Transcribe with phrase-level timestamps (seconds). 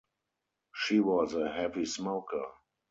[0.73, 2.47] She was a heavy smoker.